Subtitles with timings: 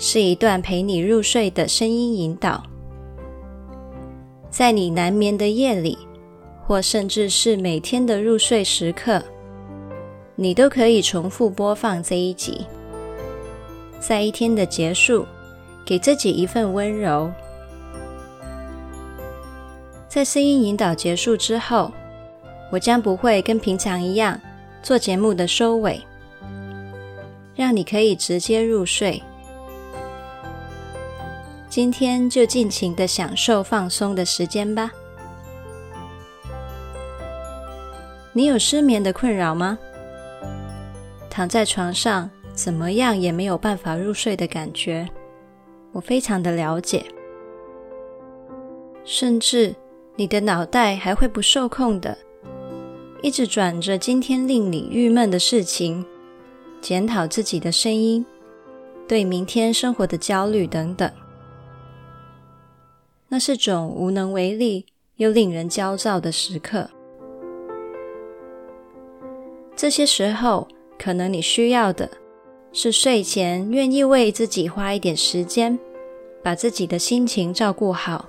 [0.00, 2.62] 是一段陪你入睡的声音引导，
[4.48, 5.98] 在你难眠的夜里，
[6.64, 9.20] 或甚至是每天的入睡时刻，
[10.36, 12.64] 你都可以重复播放这一集。
[13.98, 15.26] 在一天的结束，
[15.84, 17.28] 给自己一份温柔。
[20.08, 21.90] 在声音引导结束之后，
[22.70, 24.40] 我将不会跟平常一样
[24.80, 26.00] 做节目的收尾，
[27.56, 29.20] 让你可以直接入睡。
[31.78, 34.90] 今天就尽情的享受放松的时间吧。
[38.32, 39.78] 你有失眠的困扰吗？
[41.30, 45.08] 躺在床上怎么样也没有办法入睡的感觉，
[45.92, 47.04] 我非常的了解。
[49.04, 49.72] 甚至
[50.16, 52.18] 你的脑袋还会不受控的。
[53.22, 56.04] 一直转着今天令你郁闷的事情，
[56.80, 58.26] 检讨自己的声音，
[59.06, 61.08] 对明天生活的焦虑等等，
[63.28, 66.88] 那是种无能为力又令人焦躁的时刻。
[69.76, 70.66] 这些时候，
[70.98, 72.10] 可能你需要的
[72.72, 75.78] 是睡前愿意为自己花一点时间，
[76.42, 78.28] 把自己的心情照顾好，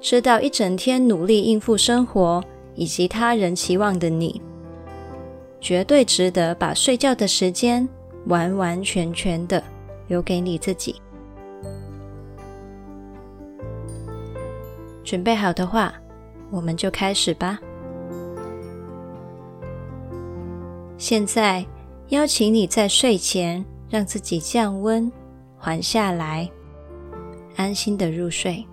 [0.00, 2.44] 知道一整天努力应付生活。
[2.76, 4.40] 以及他人期望的你，
[5.60, 7.86] 绝对值得把睡觉的时间
[8.26, 9.62] 完完全全的
[10.06, 10.94] 留给你自己。
[15.04, 15.94] 准备好的话，
[16.50, 17.58] 我们就开始吧。
[20.98, 21.64] 现在
[22.08, 25.10] 邀请你在睡前让自己降温，
[25.56, 26.48] 缓下来，
[27.56, 28.64] 安心的入睡。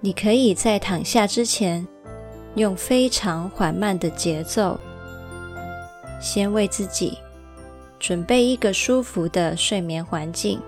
[0.00, 1.86] 你可以在躺下之前，
[2.56, 4.78] 用非常缓慢的节奏，
[6.20, 7.18] 先为自己
[7.98, 10.60] 准备一个舒服的睡眠环境，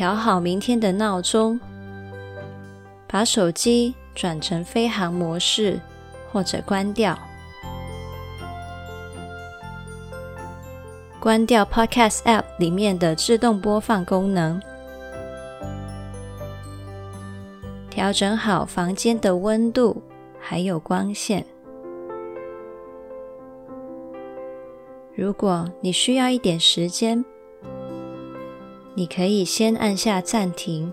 [0.00, 1.60] 调好明天的闹钟，
[3.06, 5.78] 把手机转成飞行模式
[6.32, 7.18] 或者关掉，
[11.20, 14.58] 关掉 Podcast App 里面的自动播放功能。
[17.90, 20.02] 调整好房间的温度，
[20.40, 21.44] 还有光线。
[25.14, 27.22] 如果你需要一点时间，
[28.94, 30.92] 你可以先按下暂停，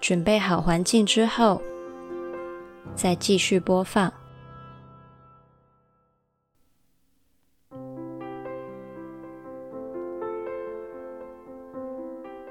[0.00, 1.60] 准备好环境之后，
[2.94, 4.12] 再继续播放。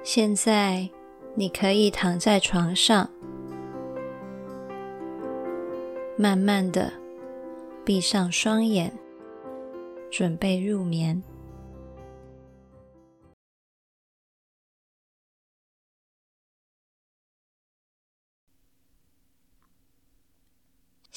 [0.04, 0.90] 现在。
[1.34, 3.10] 你可以躺在床上，
[6.18, 6.92] 慢慢的
[7.86, 8.92] 闭上双眼，
[10.12, 11.24] 准备入眠。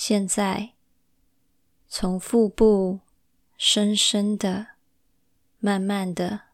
[0.06, 0.75] 现在，
[1.88, 3.00] 从腹部
[3.56, 4.76] 深深的、
[5.60, 6.48] 慢慢的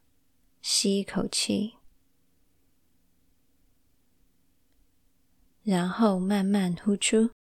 [0.62, 1.76] 吸一口气。
[5.64, 7.32] 然后慢慢呼出，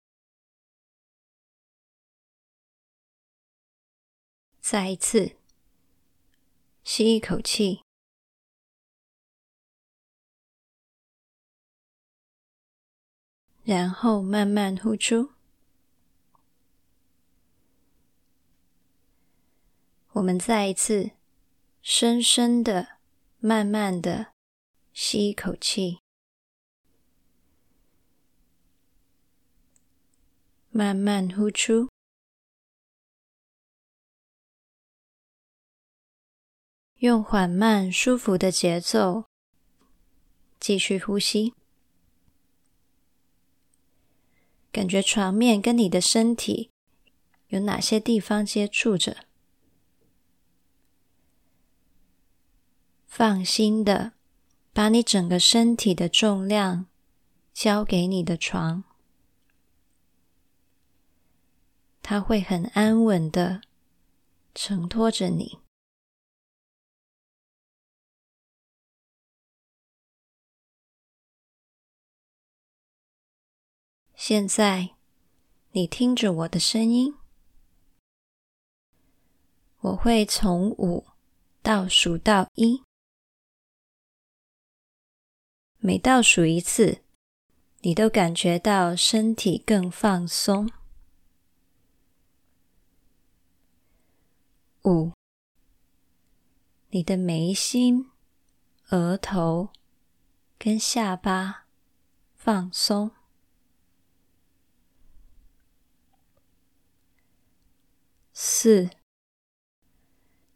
[4.60, 5.36] 再一次
[6.82, 7.84] 吸一口气，
[13.62, 15.39] 然后慢慢呼出。
[20.14, 21.12] 我们再一次
[21.82, 22.98] 深深的、
[23.38, 24.32] 慢慢的
[24.92, 26.00] 吸一口气。
[30.70, 31.88] 慢慢呼出，
[36.96, 39.24] 用缓慢、舒服的节奏
[40.58, 41.54] 继续呼吸。
[44.72, 46.70] 感觉床面跟你的身体
[47.48, 49.29] 有哪些地方接触着？
[53.10, 54.12] 放心的
[54.72, 56.86] 把你整个身体的重量
[57.52, 58.84] 交给你的床。
[62.00, 63.62] 它会很安稳的
[64.54, 65.58] 承托着你。
[74.14, 74.94] 现在，
[75.72, 77.16] 你听着我的声音，
[79.80, 81.08] 我会从五
[81.60, 82.84] 倒数到一，
[85.82, 87.00] 每倒数一次，
[87.80, 90.70] 你都感觉到身体更放松。
[94.84, 95.12] 五，
[96.90, 98.10] 你的眉心、
[98.90, 99.70] 额头
[100.58, 101.64] 跟下巴
[102.36, 103.12] 放松。
[108.34, 108.90] 四，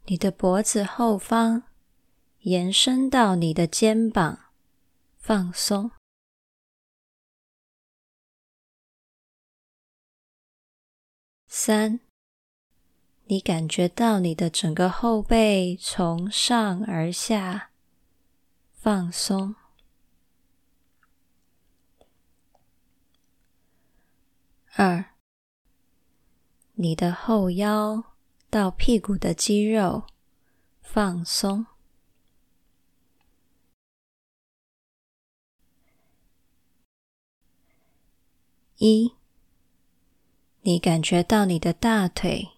[0.04, 1.62] 你的脖子后方
[2.40, 4.43] 延伸到你的肩膀，
[5.26, 5.90] 放松。
[11.46, 12.00] 三，
[13.24, 17.70] 你感觉到你的整个后背从上而下
[18.74, 19.54] 放松。
[24.74, 25.14] 二。
[26.74, 28.12] 你的后腰
[28.50, 30.06] 到屁股的肌肉
[30.82, 31.73] 放松。
[38.78, 39.14] 一，
[40.62, 42.48] 你感觉到你的大腿、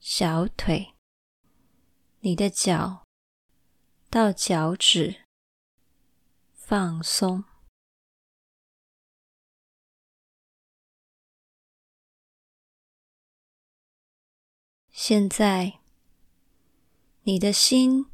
[0.00, 0.94] 小腿、
[2.20, 3.04] 你的脚
[4.10, 5.24] 到脚趾
[6.52, 7.44] 放松。
[14.90, 15.78] 现在，
[17.22, 18.06] 你的心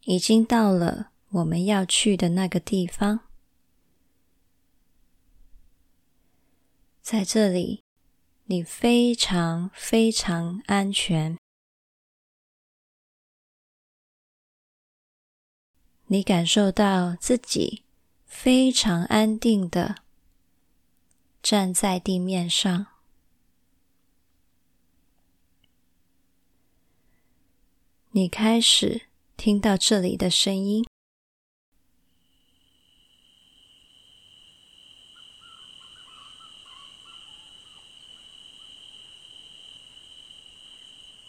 [0.00, 3.31] 已经到了我们要去的那个地方。
[7.02, 7.82] 在这里，
[8.44, 11.36] 你非常非常安全。
[16.06, 17.82] 你感受到自己
[18.24, 20.04] 非常安定的
[21.42, 22.86] 站在地面上。
[28.12, 30.84] 你开始听到这里的声音。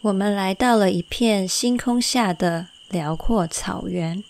[0.03, 4.21] 我们来到了一片星空下的辽阔草原。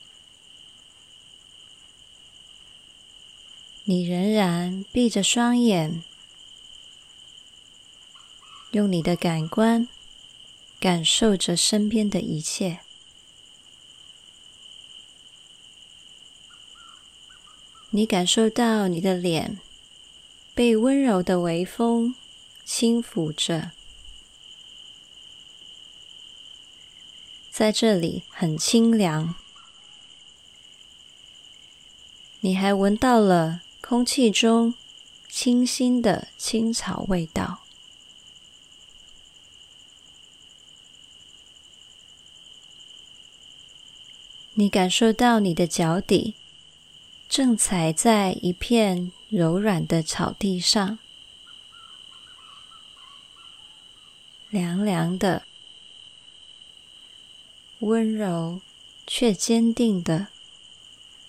[3.85, 6.03] 你仍然闭着双眼，
[8.69, 9.87] 用你的感官。
[10.79, 12.81] 感受着身边的一切，
[17.91, 19.59] 你感受到你的脸
[20.53, 22.13] 被温柔的微风
[22.65, 23.71] 轻抚着，
[27.53, 29.35] 在这里很清凉。
[32.39, 34.73] 你还闻到了空气中
[35.29, 37.59] 清新的青草味道。
[44.55, 46.33] 你感受到你的脚底
[47.29, 50.97] 正踩在一片柔软的草地上，
[54.49, 55.43] 凉凉的，
[57.83, 58.61] 温柔
[59.05, 60.27] 却坚定的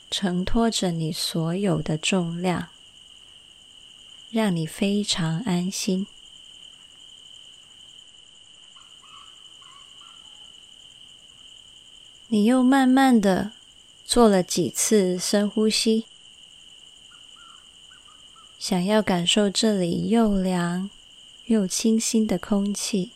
[0.09, 2.69] 承托着你所有的重量，
[4.31, 6.07] 让你非常安心。
[12.29, 13.51] 你又慢慢的
[14.05, 16.07] 做了几次深呼吸，
[18.61, 20.89] 想要感受这里又凉
[21.47, 23.11] 又清新的空气。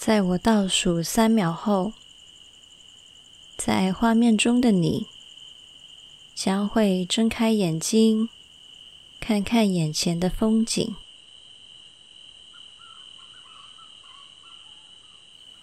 [0.00, 1.92] 在我倒数三秒后。
[3.54, 5.06] 在画面中的你
[6.34, 8.30] 将会睁开眼睛，
[9.20, 10.96] 看看眼前的风景。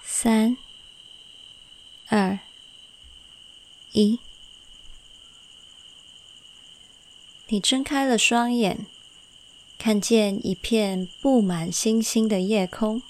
[0.03, 0.55] 三、
[2.09, 2.37] 二、
[3.93, 4.19] 一，
[7.47, 8.85] 你睁开了双眼，
[9.79, 13.01] 看见一片布满星星的夜空。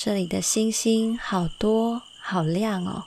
[0.00, 2.02] 这里的星星好多。
[2.20, 3.06] 好亮哦！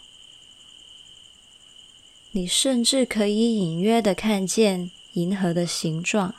[2.31, 6.33] 你甚至可以隐约的看见银河的形状。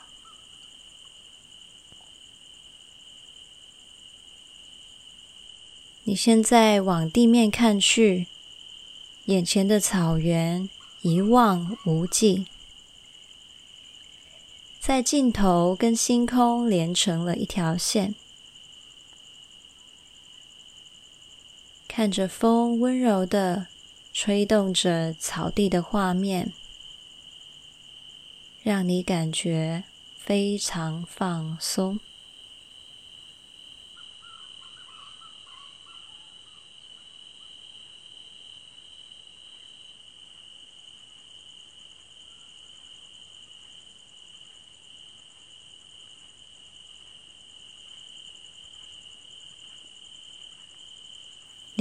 [6.03, 8.27] 你现在往地面看去，
[9.25, 10.69] 眼前的草原
[11.01, 12.45] 一望无际，
[14.81, 18.13] 在尽头跟星空连成了一条线。
[21.95, 23.67] 看着风温柔的
[24.11, 26.51] 吹动着草地的画面，
[28.63, 29.83] 让你感觉
[30.17, 31.99] 非常放松。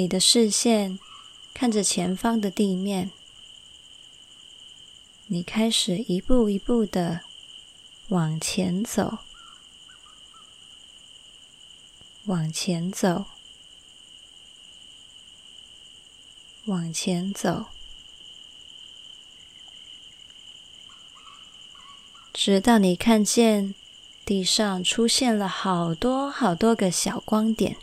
[0.03, 0.99] 你的视线
[1.55, 3.13] 看着前方的地面，
[5.29, 7.21] 你开始一步一步的
[8.09, 9.19] 往前走，
[12.25, 13.27] 往前走，
[16.65, 17.67] 往前走，
[22.33, 23.77] 直到你看见
[24.25, 27.77] 地上出现了好多好多个小光点。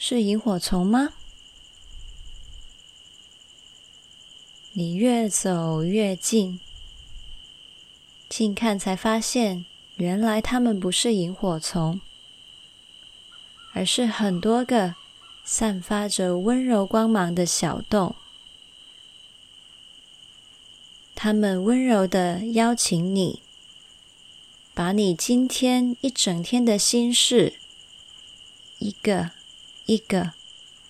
[0.00, 1.14] 是萤火虫吗？
[4.74, 6.60] 你越走越近，
[8.28, 12.00] 近看才发现，原来它们不是萤火虫，
[13.72, 14.94] 而是很多个
[15.42, 18.14] 散发着温柔光芒的小洞。
[21.16, 23.42] 它们温柔地邀请你，
[24.72, 27.54] 把你今天一整天的心事，
[28.78, 29.32] 一个。
[29.88, 30.32] 一个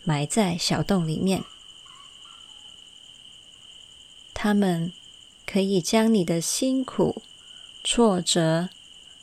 [0.02, 1.44] 埋在小洞里面，
[4.34, 4.92] 他们
[5.46, 7.22] 可以将你的辛苦、
[7.84, 8.70] 挫折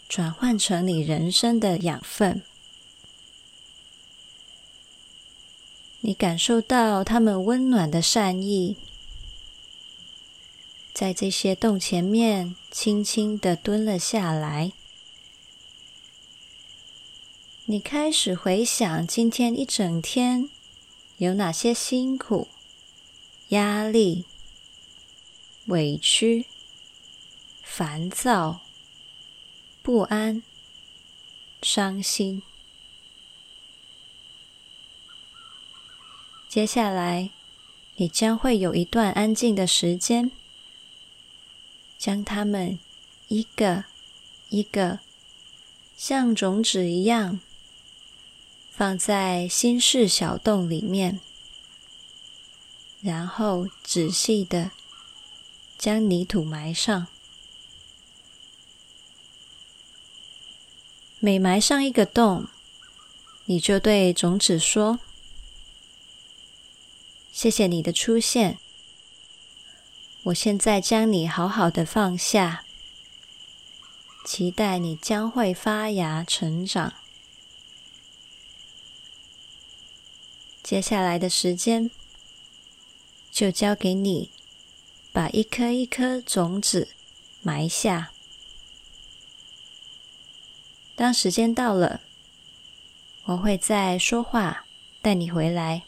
[0.07, 2.41] 转换成你人生的养分。
[5.99, 8.77] 你感受到他们温暖的善意，
[10.93, 14.71] 在这些洞前面轻轻的蹲了下来。
[17.67, 20.51] 你开始回想今天一整天
[21.17, 22.47] 有哪些辛苦、
[23.47, 24.25] 压力、
[25.65, 26.45] 委屈、
[27.63, 28.61] 烦躁、
[29.81, 30.43] 不安、
[31.63, 32.43] 伤心。
[36.47, 37.31] 接下来，
[37.95, 40.29] 你将会有一段安静的时间，
[41.97, 42.77] 将它们
[43.27, 43.85] 一个
[44.49, 44.99] 一个
[45.97, 47.39] 像种子一样。
[48.75, 51.21] 放在心事小洞里面，
[52.99, 54.71] 然后仔细的
[55.77, 57.07] 将泥土埋上。
[61.19, 62.49] 每埋上一个洞，
[63.45, 64.99] 你就对种子说
[67.31, 68.59] ：“谢谢你的出现，
[70.23, 72.65] 我现在将你好好的放下，
[74.25, 76.93] 期待你将会发芽成长。”
[80.65, 81.91] 接下来的时间，
[83.29, 84.31] 就交给你，
[85.11, 86.87] 把一颗一颗种子
[87.43, 88.11] 埋下。
[90.95, 92.01] 当时间到了，
[93.25, 94.65] 我会再说话，
[95.03, 95.83] 带你回来。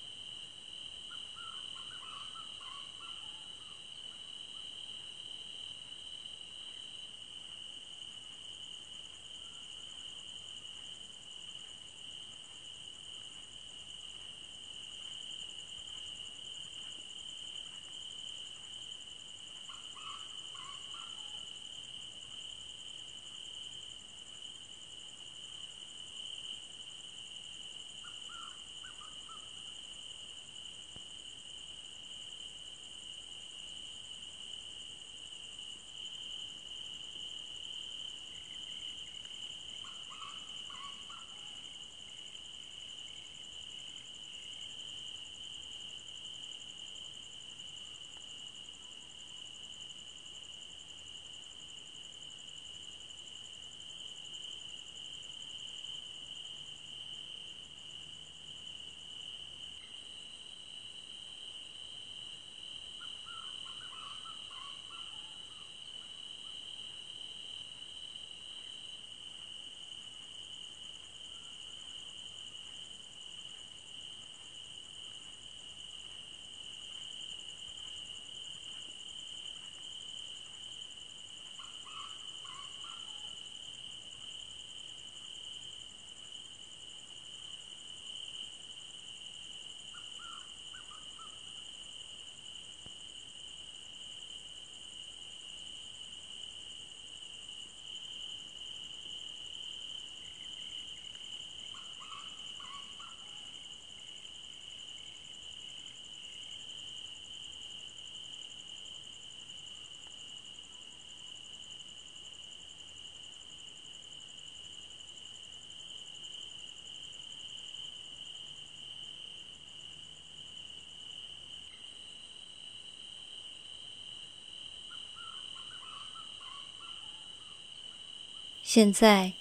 [128.78, 129.34] 现在，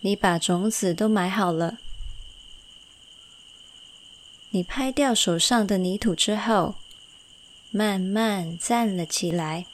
[0.00, 1.78] 你把种子都埋好了。
[4.50, 6.74] 你拍掉手上的泥土之后，
[7.70, 9.66] 慢慢站了起来。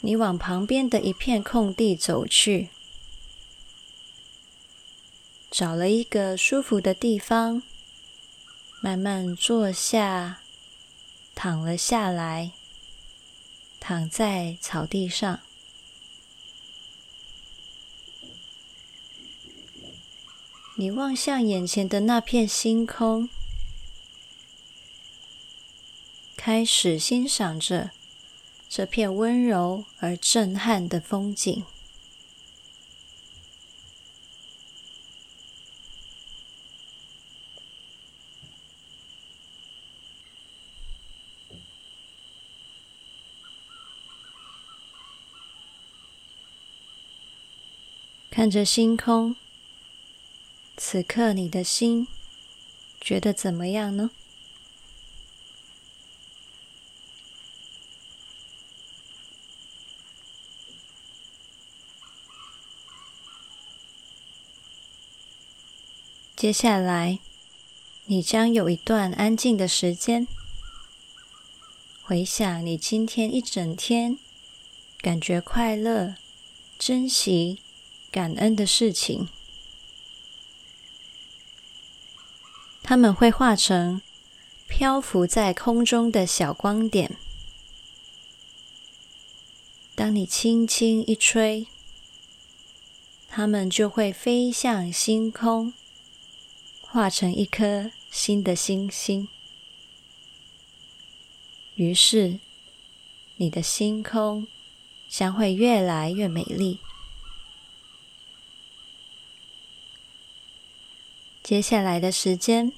[0.00, 2.68] 你往旁边的一片空地走去，
[5.50, 7.62] 找了一个舒服的地方，
[8.82, 10.42] 慢慢坐下，
[11.34, 12.52] 躺了下来，
[13.80, 15.40] 躺在草地上。
[20.76, 23.28] 你望向眼前的那片星空，
[26.36, 27.90] 开始欣赏着。
[28.68, 31.64] 这片温柔而震撼的风景，
[48.40, 49.36] 看着星空，
[50.74, 52.08] 此刻你的心
[52.98, 54.10] 觉得怎么样呢？
[66.34, 67.18] 接下来，
[68.06, 70.26] 你将有一段安静的时间，
[72.00, 74.18] 回想你今天一整天
[75.02, 76.14] 感觉快乐、
[76.78, 77.60] 珍惜、
[78.10, 79.28] 感恩的事情，
[82.82, 84.02] 它们会化成
[84.68, 87.16] 漂浮在空中的小光点。
[89.94, 91.66] 当你轻轻一吹，
[93.28, 95.72] 它们就会飞向星空。
[96.92, 99.28] 化成一颗新的星星，
[101.76, 102.40] 于是
[103.36, 104.48] 你的星空
[105.08, 106.80] 将会越来越美丽。
[111.50, 112.70] 接下来的时间，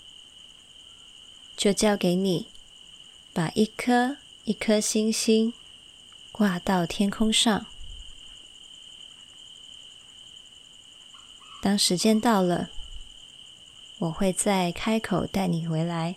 [1.55, 2.47] 就交给你，
[3.35, 5.53] 把一颗一颗星星
[6.33, 7.67] 挂到天空上。
[11.61, 12.71] 当时间到了。
[13.99, 16.17] 我会再开口带你回来。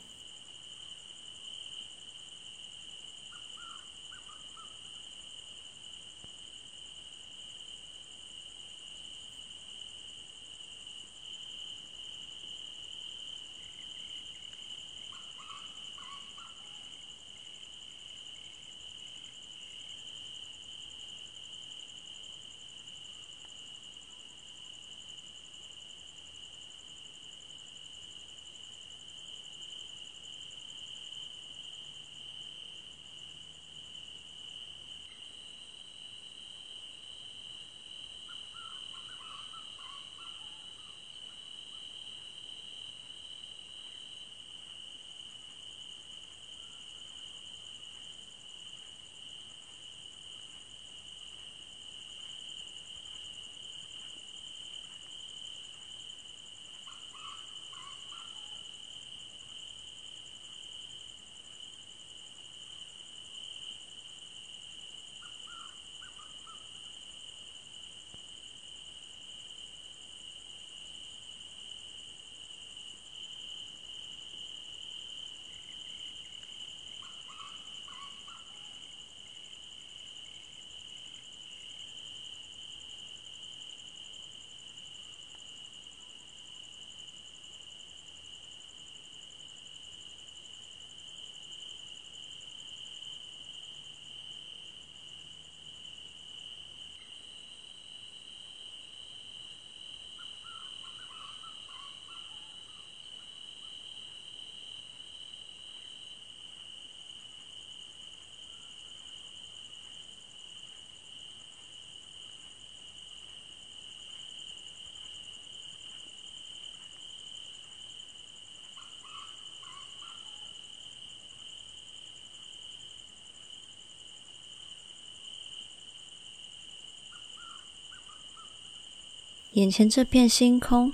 [129.55, 130.93] 眼前这片星空，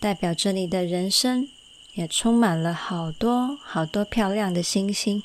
[0.00, 1.50] 代表着你的人生
[1.92, 5.22] 也充满了好多好多漂亮的星星。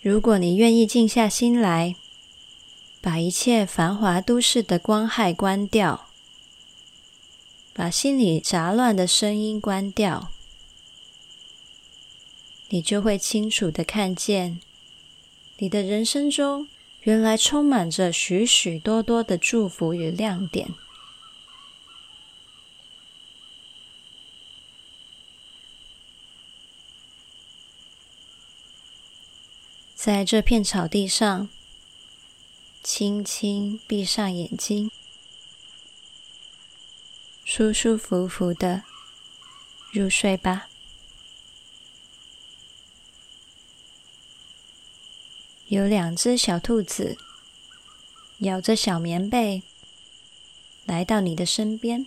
[0.00, 1.96] 如果你愿意静下心来，
[3.02, 6.08] 把一切繁华都市的光害关掉，
[7.74, 10.30] 把心里杂乱的声音关掉，
[12.70, 14.58] 你就会清楚的看见，
[15.58, 16.68] 你的人生中
[17.04, 20.74] 原来充满着许许多多的祝福与亮点。
[29.94, 31.48] 在这片草地上，
[32.82, 34.90] 轻轻闭上眼睛，
[37.44, 38.82] 舒舒服服的
[39.92, 40.68] 入睡吧。
[45.74, 47.18] 有两只小兔子
[48.38, 49.64] 咬着小棉被，
[50.84, 52.06] 来到你的身边，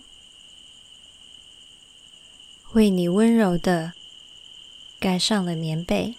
[2.72, 3.92] 为你温柔的
[4.98, 6.14] 盖上了棉被。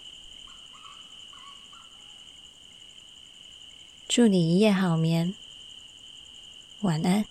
[4.06, 5.34] 祝你一夜好眠，
[6.82, 7.24] 晚安。